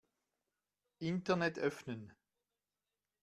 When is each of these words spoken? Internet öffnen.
Internet 0.97 1.59
öffnen. 1.59 2.11